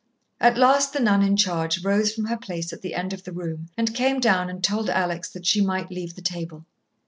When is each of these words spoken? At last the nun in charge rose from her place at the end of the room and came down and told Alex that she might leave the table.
At 0.39 0.57
last 0.57 0.93
the 0.93 0.99
nun 0.99 1.21
in 1.21 1.37
charge 1.37 1.83
rose 1.83 2.11
from 2.11 2.25
her 2.25 2.35
place 2.35 2.73
at 2.73 2.81
the 2.81 2.95
end 2.95 3.13
of 3.13 3.23
the 3.23 3.31
room 3.31 3.69
and 3.77 3.93
came 3.93 4.19
down 4.19 4.49
and 4.49 4.63
told 4.63 4.89
Alex 4.89 5.29
that 5.29 5.45
she 5.45 5.61
might 5.61 5.91
leave 5.91 6.15
the 6.15 6.23
table. 6.23 6.65